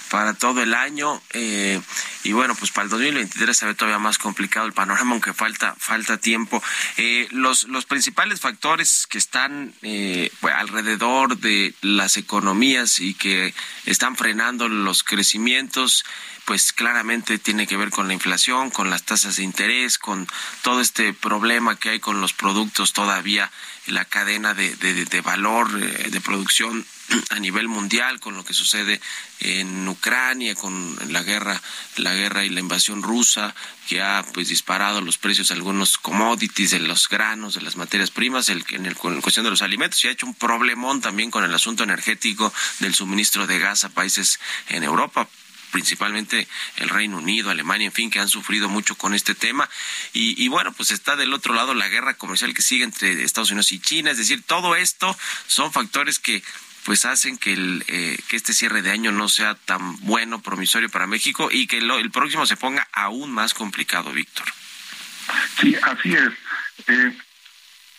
[0.08, 1.80] para todo el año eh,
[2.24, 5.74] y bueno pues para el 2023 se ve todavía más complicado el panorama aunque falta
[5.78, 6.62] falta tiempo.
[6.96, 13.54] Eh, los los principales factores que están eh, pues, alrededor de las economías y que
[13.84, 16.04] están frenando los crecimientos
[16.48, 20.26] pues claramente tiene que ver con la inflación, con las tasas de interés, con
[20.62, 23.50] todo este problema que hay con los productos todavía,
[23.86, 26.86] la cadena de, de, de valor eh, de producción
[27.30, 29.00] a nivel mundial con lo que sucede
[29.40, 31.60] en Ucrania con la guerra
[31.96, 33.54] la guerra y la invasión rusa
[33.88, 38.10] que ha pues disparado los precios de algunos commodities de los granos de las materias
[38.10, 41.30] primas el, en el en cuestión de los alimentos y ha hecho un problemón también
[41.30, 45.28] con el asunto energético del suministro de gas a países en Europa
[45.70, 49.68] principalmente el Reino Unido, Alemania, en fin, que han sufrido mucho con este tema.
[50.12, 53.50] Y, y, bueno, pues está del otro lado la guerra comercial que sigue entre Estados
[53.50, 54.10] Unidos y China.
[54.10, 55.16] Es decir, todo esto
[55.46, 56.42] son factores que
[56.88, 60.88] pues hacen que, el, eh, que este cierre de año no sea tan bueno, promisorio
[60.88, 64.46] para México y que el próximo se ponga aún más complicado, Víctor.
[65.60, 66.30] Sí, así es.
[66.86, 67.14] Eh,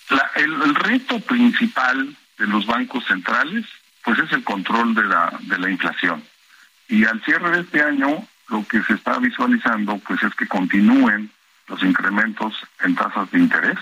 [0.10, 3.64] la, el, el, reto principal de los bancos centrales
[4.04, 6.24] pues es el control de la, de la inflación.
[6.88, 11.30] Y al cierre de este año lo que se está visualizando pues es que continúen
[11.68, 13.78] los incrementos en tasas de interés.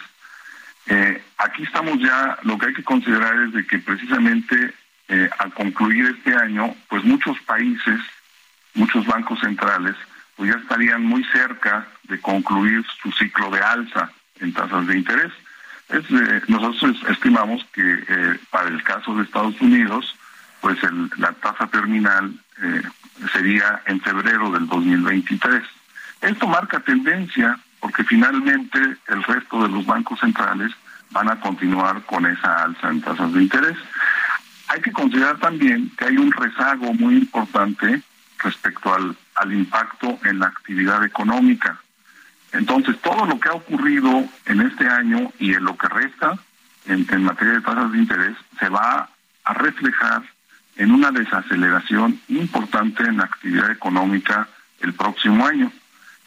[0.87, 4.73] Eh, aquí estamos ya, lo que hay que considerar es de que precisamente
[5.09, 7.99] eh, al concluir este año, pues muchos países,
[8.73, 9.95] muchos bancos centrales,
[10.35, 15.31] pues ya estarían muy cerca de concluir su ciclo de alza en tasas de interés.
[15.89, 20.15] Eh, nosotros estimamos que eh, para el caso de Estados Unidos,
[20.59, 22.33] pues el, la tasa terminal
[23.31, 25.63] sería en febrero del 2023.
[26.21, 30.71] Esto marca tendencia porque finalmente el resto de los bancos centrales
[31.11, 33.77] van a continuar con esa alza en tasas de interés.
[34.67, 38.01] Hay que considerar también que hay un rezago muy importante
[38.39, 41.79] respecto al, al impacto en la actividad económica.
[42.51, 46.37] Entonces, todo lo que ha ocurrido en este año y en lo que resta
[46.87, 49.09] en, materia de tasas de interés se va
[49.43, 50.23] a reflejar
[50.77, 54.47] en una desaceleración importante en la actividad económica
[54.79, 55.71] el próximo año.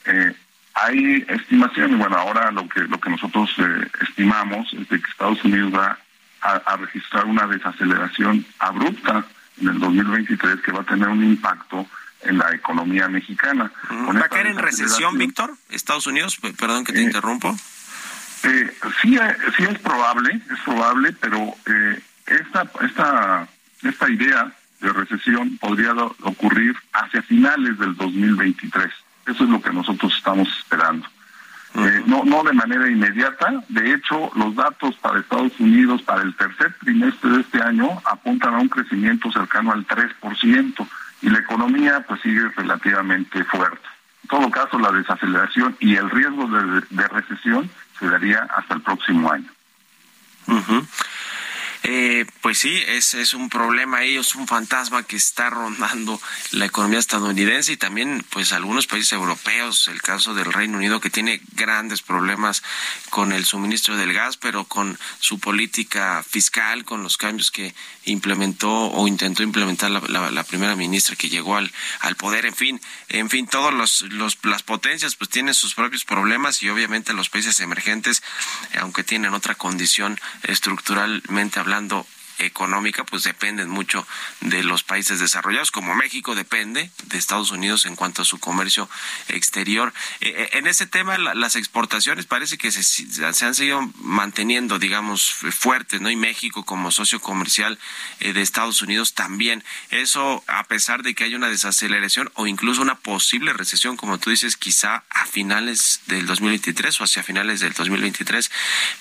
[0.05, 0.34] Eh,
[0.74, 5.45] hay estimaciones, bueno, ahora lo que lo que nosotros eh, estimamos es de que Estados
[5.45, 5.99] Unidos va
[6.43, 9.24] a, registrar una desaceleración abrupta
[9.61, 11.86] en el 2023 que va a tener un impacto
[12.22, 13.70] en la economía mexicana.
[13.91, 15.55] ¿Va a caer en recesión, Víctor?
[15.70, 17.55] Estados Unidos, perdón que te eh, interrumpo.
[18.43, 19.18] Eh, sí,
[19.57, 21.55] sí es probable, es probable, pero
[22.26, 23.49] esta esta
[23.82, 28.91] esta idea de recesión podría ocurrir hacia finales del 2023.
[29.26, 31.07] Eso es lo que nosotros estamos esperando.
[31.75, 33.62] Eh, no, no de manera inmediata.
[33.68, 38.55] De hecho, los datos para Estados Unidos para el tercer trimestre de este año apuntan
[38.55, 40.89] a un crecimiento cercano al 3%
[41.23, 43.87] y la economía pues sigue relativamente fuerte.
[44.25, 49.31] En todo caso, la desaceleración y el riesgo de, recesión se daría hasta el próximo
[49.31, 49.49] año.
[51.83, 56.20] Eh, pues sí, es, es un problema ahí, es un fantasma que está rondando
[56.53, 61.09] la economía estadounidense y también pues algunos países europeos, el caso del Reino Unido que
[61.09, 62.62] tiene grandes problemas
[63.09, 67.74] con el suministro del gas, pero con su política fiscal, con los cambios que
[68.05, 73.31] implementó o intentó implementar la, primera ministra que llegó al, al poder, en fin, en
[73.31, 74.05] fin, todos los,
[74.43, 78.22] las potencias pues tienen sus propios problemas y obviamente los países emergentes,
[78.81, 82.05] aunque tienen otra condición estructuralmente hablando, hablando
[82.41, 84.07] económica, pues dependen mucho
[84.41, 88.88] de los países desarrollados, como México depende de Estados Unidos en cuanto a su comercio
[89.28, 89.93] exterior.
[90.20, 95.30] Eh, eh, en ese tema, las exportaciones parece que se, se, han seguido manteniendo, digamos,
[95.32, 96.11] fuertes, ¿no?
[96.11, 97.78] Y México como socio comercial
[98.20, 99.62] eh, de Estados Unidos también.
[99.91, 104.30] Eso, a pesar de que hay una desaceleración o incluso una posible recesión, como tú
[104.30, 108.51] dices, quizá a finales del 2023 o hacia finales del 2023,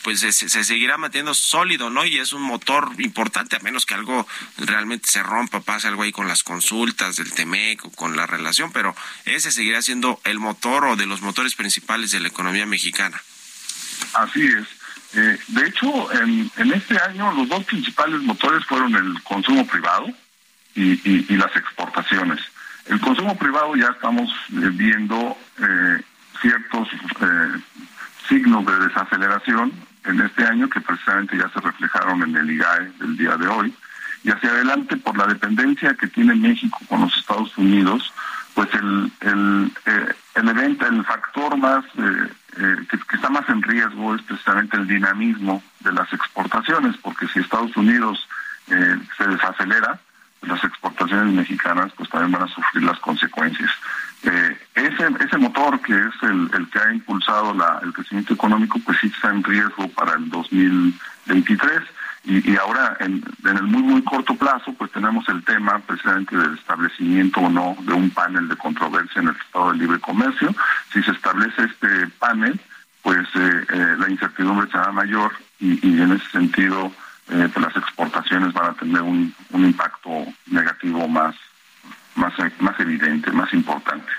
[0.03, 2.05] pues se, se seguirá manteniendo sólido, ¿no?
[2.05, 4.27] Y es un motor importante a menos que algo
[4.57, 8.71] realmente se rompa, pase algo ahí con las consultas del TEMEC o con la relación,
[8.71, 13.21] pero ese seguirá siendo el motor o de los motores principales de la economía mexicana.
[14.13, 14.67] Así es.
[15.13, 20.07] Eh, de hecho, en, este año los dos principales motores fueron el consumo privado
[20.75, 22.39] y, las exportaciones.
[22.85, 26.01] El consumo privado ya estamos eh, viendo eh,
[26.41, 26.87] ciertos
[28.27, 29.73] signos de desaceleración
[30.05, 33.73] en este año que precisamente ya se reflejaron en el IGAE del día de hoy.
[34.23, 38.13] Y hacia adelante, por la dependencia que tiene México con los Estados Unidos,
[38.53, 44.15] pues el, el, eh, evento, el factor más eh, eh, que, está más en riesgo
[44.15, 48.27] es precisamente el dinamismo de las exportaciones, porque si Estados Unidos
[49.17, 49.99] se desacelera,
[50.41, 53.71] las exportaciones mexicanas pues también van a sufrir las consecuencias.
[54.23, 58.97] Eh, ese, ese motor que es el, el que impulsado la, el crecimiento económico, pues
[58.99, 61.81] sí está en riesgo para el 2023.
[62.25, 66.55] Y, y ahora, en, el muy, muy corto plazo, pues tenemos el tema precisamente del
[66.55, 70.53] establecimiento o no de un panel de controversia en el Estado de Libre Comercio.
[70.91, 72.59] Si se establece este panel,
[73.01, 76.91] pues eh, eh, la incertidumbre será mayor y, y en ese sentido,
[77.29, 81.35] eh, pues las exportaciones van a tener un, un impacto negativo más
[82.19, 84.11] más, más evidente, más importante.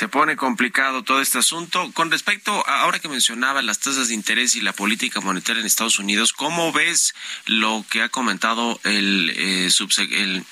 [0.00, 1.92] Se pone complicado todo este asunto.
[1.92, 5.66] Con respecto a ahora que mencionaba las tasas de interés y la política monetaria en
[5.66, 10.46] Estados Unidos, ¿cómo ves lo que ha comentado el, eh, el,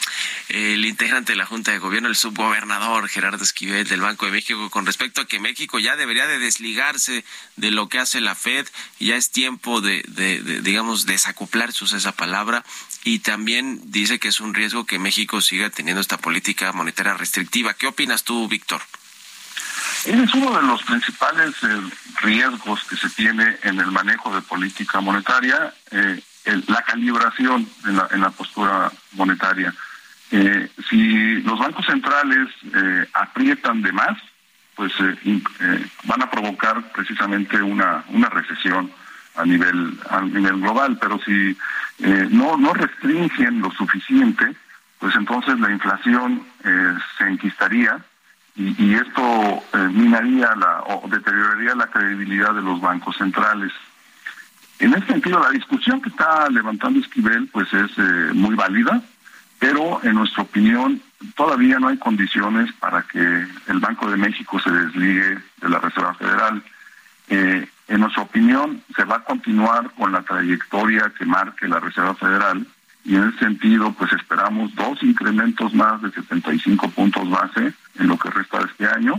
[0.51, 4.68] el, integrante de la Junta de Gobierno, el subgobernador Gerardo Esquivel del Banco de México,
[4.68, 7.24] con respecto a que México ya debería de desligarse
[7.57, 8.68] de lo que hace la Fed?
[9.01, 10.03] Ya es tiempo de,
[10.62, 12.66] digamos, desacoplar, usa esa palabra,
[13.03, 17.72] y también dice que es un riesgo que México siga teniendo esta política monetaria restrictiva.
[17.72, 18.82] ¿Qué opinas tú, Víctor?
[20.05, 21.80] Ese es uno de los principales eh,
[22.22, 26.20] riesgos que se tiene en el manejo de política monetaria, eh,
[26.66, 29.74] la calibración en la, en la postura monetaria.
[30.30, 32.49] Eh, si los bancos centrales
[33.12, 34.18] aprietan de más,
[34.74, 34.92] pues
[36.05, 38.90] van a provocar precisamente una, una recesión
[39.38, 41.57] a nivel, a nivel global, pero si
[42.01, 44.55] eh, no, no restringen lo suficiente,
[44.99, 47.99] pues entonces la inflación eh, se enquistaría
[48.59, 53.72] y, y esto eh, minaría la, o deterioraría la credibilidad de los bancos centrales.
[54.80, 57.98] En este sentido, la discusión que está levantando Esquivel pues es
[58.34, 59.00] muy válida,
[59.59, 61.00] pero en nuestra opinión
[61.34, 66.14] todavía no hay condiciones para que el Banco de México se desligue de la Reserva
[66.14, 66.62] Federal.
[67.28, 72.64] en nuestra opinión, se va a continuar con la trayectoria que marque la Reserva Federal
[73.09, 78.18] y en ese sentido pues esperamos dos incrementos más de 75 puntos base en lo
[78.18, 79.14] que resta de este año.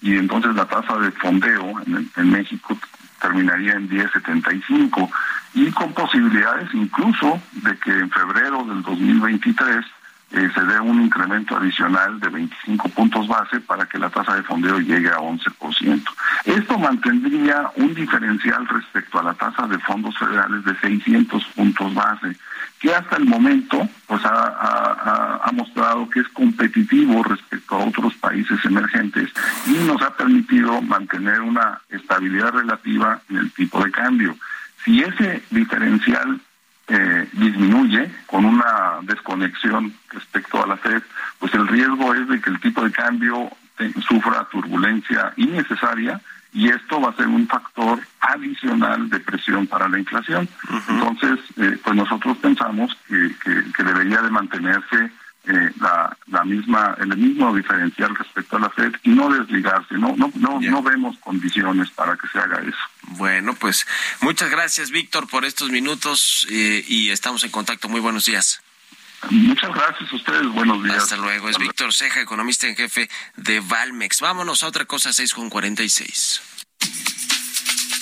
[0.00, 1.74] Y entonces la tasa de fondeo
[2.16, 2.78] en, México
[3.20, 5.10] terminaría en 10.75
[5.54, 9.84] y con posibilidades incluso de que en febrero del 2023
[10.32, 14.42] eh, se dé un incremento adicional de 25 puntos base para que la tasa de
[14.42, 16.04] fondeo llegue a 11%.
[16.44, 22.36] Esto mantendría un diferencial respecto a la tasa de fondos federales de 600 puntos base,
[22.80, 28.64] que hasta el momento pues ha, ha mostrado que es competitivo respecto a otros países
[28.64, 29.30] emergentes
[29.66, 34.36] y nos ha permitido mantener una estabilidad relativa en el tipo de cambio.
[34.84, 36.40] Si ese diferencial
[36.88, 41.02] eh, disminuye con una desconexión respecto a la Fed,
[41.38, 43.50] pues el riesgo es de que el tipo de cambio
[44.06, 46.20] sufra turbulencia innecesaria
[46.52, 50.48] y esto va a ser un factor adicional de presión para la inflación.
[50.88, 53.34] Entonces, eh, pues nosotros pensamos que,
[53.74, 55.10] que, debería de mantenerse
[55.44, 59.94] eh, la, la misma el mismo diferencial respecto a la Fed y no desligarse.
[59.94, 62.78] No no no, no vemos condiciones para que se haga eso.
[63.18, 63.86] Bueno, pues
[64.20, 67.88] muchas gracias, Víctor, por estos minutos eh, y estamos en contacto.
[67.88, 68.62] Muy buenos días.
[69.30, 70.96] Muchas gracias a ustedes, buenos días.
[70.96, 71.48] Hasta luego.
[71.48, 74.20] Es Víctor Ceja, economista en jefe de Valmex.
[74.20, 76.42] Vámonos a otra cosa, 6 con 46.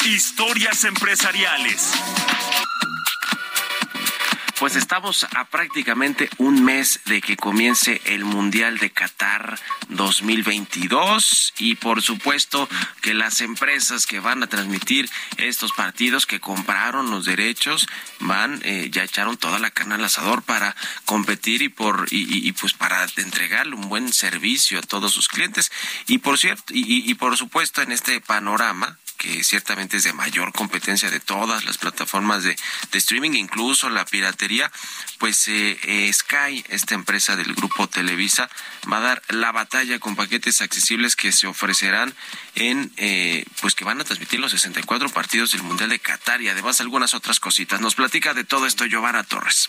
[0.07, 1.93] Historias empresariales.
[4.61, 9.59] Pues estamos a prácticamente un mes de que comience el Mundial de Qatar
[9.89, 12.69] 2022 y por supuesto
[13.01, 15.09] que las empresas que van a transmitir
[15.39, 17.89] estos partidos que compraron los derechos
[18.19, 22.75] van eh, ya echaron toda la carne al asador para competir y por y, pues
[22.75, 25.73] para entregarle un buen servicio a todos sus clientes.
[26.07, 30.51] Y por cierto y, y por supuesto en este panorama que ciertamente es de mayor
[30.51, 32.57] competencia de todas las plataformas de,
[32.93, 34.50] streaming, incluso la piratería,
[35.19, 38.49] pues eh, eh, Sky, esta empresa del grupo Televisa,
[38.91, 42.15] va a dar la batalla con paquetes accesibles que se ofrecerán
[42.55, 46.49] en, eh, pues que van a transmitir los 64 partidos del Mundial de Qatar y
[46.49, 47.81] además algunas otras cositas.
[47.81, 49.69] Nos platica de todo esto Giovanna Torres.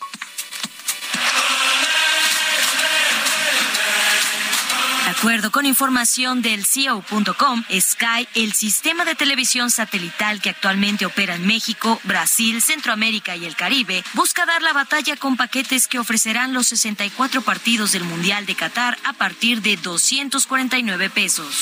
[5.05, 11.35] De acuerdo con información del CEO.com, Sky, el sistema de televisión satelital que actualmente opera
[11.35, 16.53] en México, Brasil, Centroamérica y el Caribe, busca dar la batalla con paquetes que ofrecerán
[16.53, 21.55] los 64 partidos del Mundial de Qatar a partir de 249 pesos.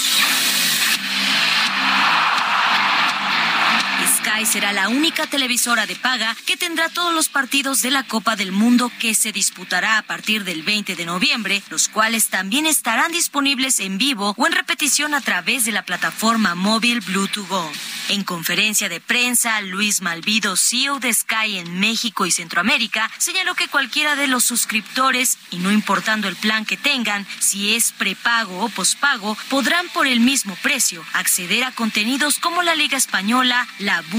[4.30, 8.36] Sky será la única televisora de paga que tendrá todos los partidos de la Copa
[8.36, 13.12] del Mundo que se disputará a partir del 20 de noviembre, los cuales también estarán
[13.12, 17.72] disponibles en vivo o en repetición a través de la plataforma móvil Bluetooth Go.
[18.10, 23.68] En conferencia de prensa, Luis Malvido, CEO de Sky en México y Centroamérica, señaló que
[23.68, 28.70] cualquiera de los suscriptores, y no importando el plan que tengan, si es prepago o
[28.70, 34.19] pospago, podrán por el mismo precio acceder a contenidos como la Liga Española, la Bundesliga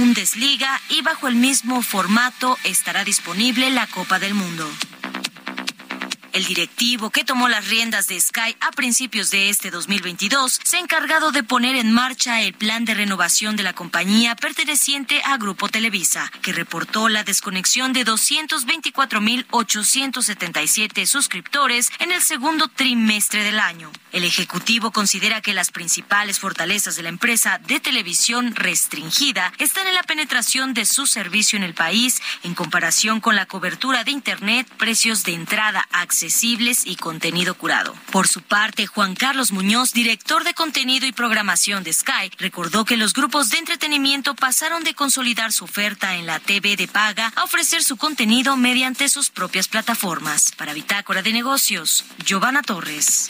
[0.89, 4.67] y bajo el mismo formato estará disponible la Copa del Mundo.
[6.33, 10.81] El directivo que tomó las riendas de Sky a principios de este 2022 se ha
[10.81, 15.69] encargado de poner en marcha el plan de renovación de la compañía perteneciente a Grupo
[15.69, 23.91] Televisa, que reportó la desconexión de 224.877 suscriptores en el segundo trimestre del año.
[24.13, 29.95] El Ejecutivo considera que las principales fortalezas de la empresa de televisión restringida están en
[29.95, 34.69] la penetración de su servicio en el país en comparación con la cobertura de Internet,
[34.79, 37.95] precios de entrada, acceso accesibles y contenido curado.
[38.13, 42.99] Por su parte, Juan Carlos Muñoz, director de contenido y programación de Sky, recordó que
[42.99, 47.45] los grupos de entretenimiento pasaron de consolidar su oferta en la TV de paga a
[47.45, 50.53] ofrecer su contenido mediante sus propias plataformas.
[50.59, 53.29] Para Bitácora de Negocios, Giovanna Torres.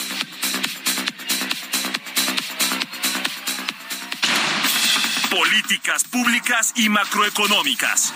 [5.30, 8.12] Políticas públicas y macroeconómicas.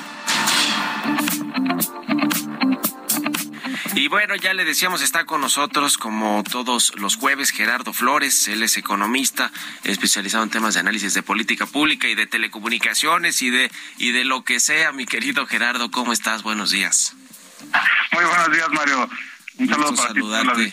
[3.97, 8.65] Y bueno, ya le decíamos, está con nosotros como todos los jueves Gerardo Flores, él
[8.65, 9.53] es economista
[9.85, 14.25] especializado en temas de análisis de política pública y de telecomunicaciones y de y de
[14.25, 16.43] lo que sea, mi querido Gerardo, ¿cómo estás?
[16.43, 17.15] Buenos días.
[18.13, 19.09] Muy buenos días, Mario.
[19.59, 20.73] Un saludo para saludarte.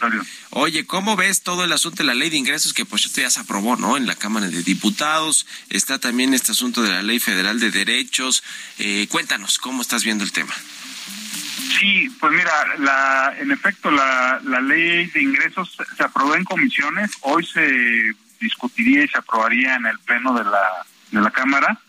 [0.50, 3.40] Oye, ¿cómo ves todo el asunto de la ley de ingresos que pues ya se
[3.40, 3.98] aprobó, ¿no?
[3.98, 5.46] En la Cámara de Diputados.
[5.70, 8.44] Está también este asunto de la Ley Federal de Derechos.
[8.80, 10.56] Eh, cuéntanos, ¿cómo estás viendo el tema?
[11.80, 17.12] Sí, pues mira, la, en efecto, la, ley de ingresos se aprobó en comisiones.
[17.22, 21.80] Hoy se discutiría y se aprobaría en el pleno de la, de la Cámara.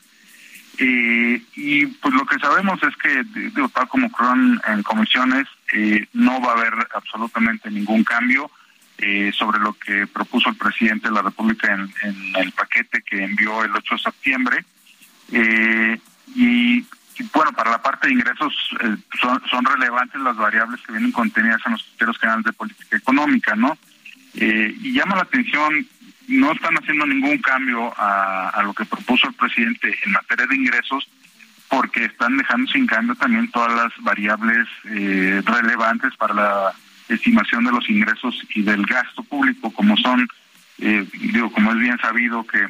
[0.78, 4.32] Eh, y pues lo que sabemos es que, digo, tal como ocurrió
[4.66, 8.50] en comisiones, eh, no va a haber absolutamente ningún cambio
[8.98, 13.64] eh, sobre lo que propuso el presidente de la República en, el paquete que envió
[13.64, 14.64] el 8 de septiembre.
[16.34, 16.84] y,
[17.34, 18.54] bueno, para la parte de ingresos
[19.20, 23.76] son, relevantes las variables que vienen contenidas en los criterios generales de política económica, ¿no?
[24.34, 25.86] y llama la atención
[26.28, 31.08] no están haciendo ningún cambio a, lo que propuso el presidente en materia de ingresos
[31.68, 36.74] porque están dejando sin cambio también todas las variables eh, relevantes para la
[37.08, 40.28] estimación de los ingresos y del gasto público, como son,
[40.78, 42.66] eh, digo, como es bien sabido que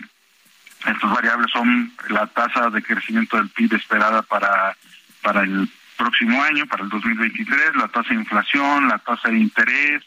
[0.86, 4.76] estas variables son la tasa de crecimiento del PIB esperada para,
[5.22, 10.02] para el próximo año, para el 2023, la tasa de inflación, la tasa de interés,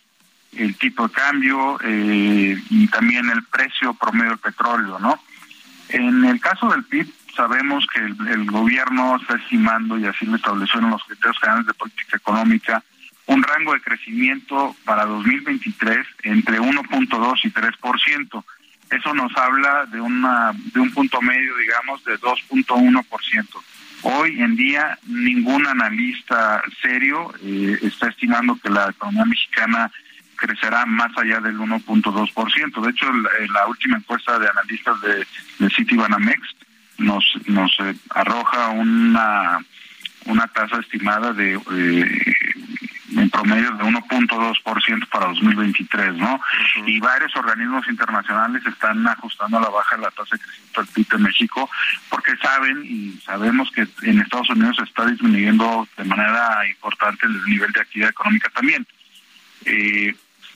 [0.53, 5.19] el tipo de cambio eh, y también el precio promedio del petróleo, ¿no?
[5.89, 10.80] En el caso del PIB, sabemos que el, gobierno está estimando, y así lo estableció
[10.80, 12.84] en los criterios generales de política económica,
[13.28, 18.43] un rango de crecimiento para 2023 entre 1.2 y 3%.
[18.89, 23.45] Eso nos habla de, una, de un punto medio, digamos, de 2.1%.
[24.03, 29.91] Hoy en día ningún analista serio eh, está estimando que la economía mexicana
[30.36, 32.81] crecerá más allá del 1.2%.
[32.81, 33.11] De hecho,
[33.51, 35.25] la, última encuesta de analistas de,
[35.59, 36.41] de Citibanamex
[36.99, 39.59] nos, nos eh, arroja una,
[40.25, 42.33] una tasa estimada de eh,
[43.16, 46.39] en promedio de 1.2% para 2023, ¿no?
[46.86, 51.09] Y varios organismos internacionales están ajustando a la baja la tasa de crecimiento del PIB
[51.09, 51.70] de México
[52.09, 57.72] porque saben y sabemos que en Estados Unidos está disminuyendo de manera importante el nivel
[57.72, 58.86] de actividad económica también.
[59.66, 60.16] Eh,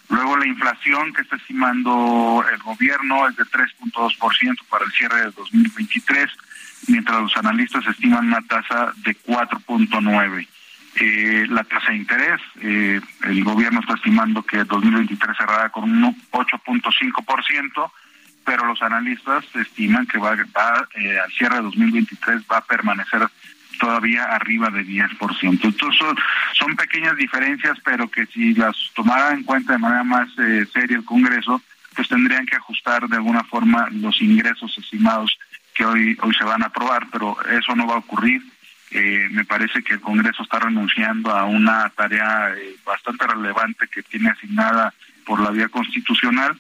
[0.10, 5.32] Luego la inflación que está estimando el gobierno es de 3.2% para el cierre de
[5.32, 6.32] 2023,
[6.88, 10.48] mientras los analistas estiman una tasa de 4.9%.
[10.96, 16.16] Eh, la tasa de interés, eh, el gobierno está estimando que 2023 cerrará con un
[16.32, 17.92] 8.5%,
[18.44, 20.36] pero los analistas estiman que va,
[20.96, 23.28] eh, al cierre de 2023 va a permanecer
[23.80, 25.68] todavía arriba de 10%.
[25.68, 26.02] Entonces
[26.54, 30.98] son, pequeñas diferencias, pero que si las tomara en cuenta de manera más eh, seria
[30.98, 31.62] el Congreso,
[31.96, 35.38] pues tendrían que ajustar de alguna forma los ingresos estimados
[35.74, 38.42] que hoy, hoy se van a aprobar, pero eso no va a ocurrir.
[38.92, 44.02] Eh, me parece que el Congreso está renunciando a una tarea eh, bastante relevante que
[44.04, 44.94] tiene asignada
[45.26, 46.58] por la vía constitucional.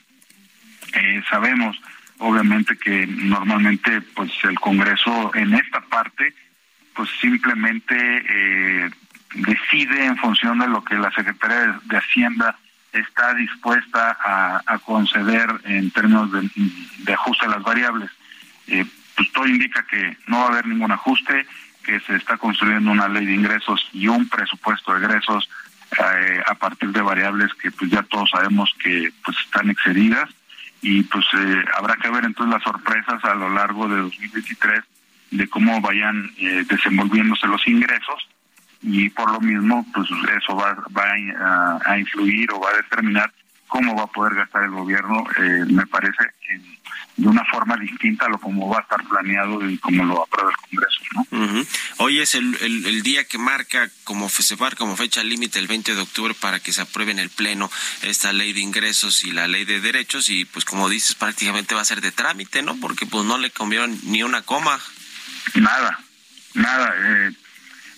[1.29, 1.79] sabemos,
[2.19, 6.33] obviamente, que normalmente pues el Congreso en esta parte
[6.99, 8.89] pues simplemente eh,
[9.35, 12.57] decide en función de lo que la Secretaría de, Hacienda
[12.91, 18.11] está dispuesta a, conceder en términos de, ajuste a las variables.
[18.67, 21.45] Eh, pues todo indica que no va a haber ningún ajuste,
[21.89, 25.49] que se está construyendo una ley de ingresos y un presupuesto de egresos
[25.91, 30.29] eh, a partir de variables que pues ya todos sabemos que pues están excedidas.
[30.81, 31.25] Y pues
[31.75, 34.83] habrá que ver entonces las sorpresas a lo largo de 2023
[35.31, 38.27] de cómo vayan eh, desenvolviéndose los ingresos.
[38.83, 43.33] Y por lo mismo pues eso va, va a, influir o va a determinar
[43.69, 46.33] cómo va a poder gastar el gobierno, eh, me parece,
[47.15, 50.49] de una forma distinta a lo como va a estar planeado y como lo aprueba
[50.49, 51.01] el Congreso.
[51.13, 51.65] ¿no?
[51.97, 56.01] Hoy es el, el, día que marca como se como fecha límite el 20 de
[56.01, 57.69] octubre para que se apruebe en el Pleno
[58.01, 61.81] esta ley de ingresos y la ley de derechos y pues como dices prácticamente va
[61.81, 62.75] a ser de trámite, ¿no?
[62.79, 64.79] Porque pues no le comieron ni una coma.
[65.53, 65.99] Nada,
[66.55, 66.93] nada.
[66.97, 67.31] Eh,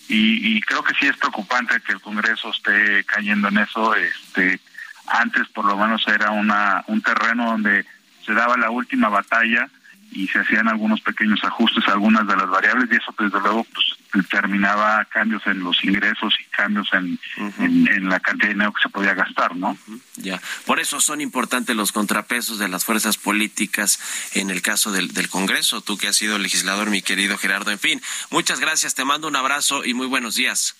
[0.08, 3.94] y, creo que sí es preocupante que el Congreso esté cayendo en eso.
[3.94, 4.60] Este,
[5.06, 7.84] antes por lo menos era una un terreno donde
[8.24, 9.68] se daba la última batalla
[10.12, 13.64] y se hacían algunos pequeños ajustes a algunas de las variables y eso desde luego
[13.64, 17.18] pues determinaba cambios en los ingresos y cambios en,
[17.58, 19.76] en, la cantidad de dinero que se podía gastar, ¿no?
[20.16, 23.98] Ya, por eso son importantes los contrapesos de las fuerzas políticas
[24.34, 27.70] en el caso del, del Congreso, tú que has sido legislador, mi querido Gerardo.
[27.70, 30.76] En fin, muchas gracias, te mando un abrazo y muy buenos días.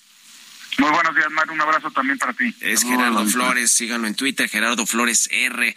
[0.78, 1.52] Muy buenos días, Mario.
[1.52, 2.54] Un abrazo también para ti.
[2.60, 3.72] Es Gerardo Flores.
[3.72, 5.76] Síganlo en Twitter, Gerardo Flores R.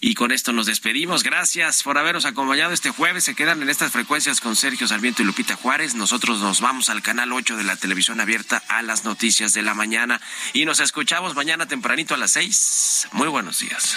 [0.00, 1.22] Y con esto nos despedimos.
[1.22, 3.24] Gracias por habernos acompañado este jueves.
[3.24, 5.94] Se quedan en estas frecuencias con Sergio Sarmiento y Lupita Juárez.
[5.94, 9.74] Nosotros nos vamos al canal 8 de la televisión abierta a las noticias de la
[9.74, 10.20] mañana.
[10.52, 13.08] Y nos escuchamos mañana tempranito a las 6.
[13.12, 13.96] Muy buenos días.